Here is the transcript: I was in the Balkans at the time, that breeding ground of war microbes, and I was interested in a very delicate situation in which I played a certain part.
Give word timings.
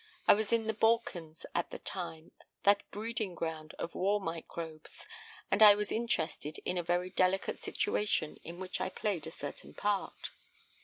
I 0.27 0.33
was 0.33 0.51
in 0.51 0.65
the 0.65 0.73
Balkans 0.73 1.45
at 1.53 1.69
the 1.69 1.77
time, 1.77 2.31
that 2.63 2.89
breeding 2.89 3.35
ground 3.35 3.75
of 3.77 3.93
war 3.93 4.19
microbes, 4.19 5.05
and 5.51 5.61
I 5.61 5.75
was 5.75 5.91
interested 5.91 6.57
in 6.65 6.75
a 6.79 6.81
very 6.81 7.11
delicate 7.11 7.59
situation 7.59 8.37
in 8.43 8.59
which 8.59 8.81
I 8.81 8.89
played 8.89 9.27
a 9.27 9.29
certain 9.29 9.75
part. 9.75 10.31